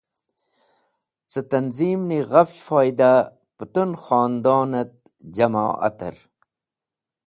[1.31, 3.11] Cẽ tanzim’ni ghafch foyda
[3.55, 4.93] pũtũn khonadon et
[5.35, 6.15] jamo’ater.